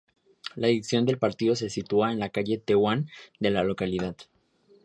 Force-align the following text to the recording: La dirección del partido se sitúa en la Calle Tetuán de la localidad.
La 0.55 0.67
dirección 0.69 1.05
del 1.05 1.19
partido 1.19 1.55
se 1.55 1.69
sitúa 1.69 2.11
en 2.11 2.17
la 2.17 2.29
Calle 2.29 2.57
Tetuán 2.57 3.07
de 3.39 3.51
la 3.51 3.63
localidad. 3.63 4.15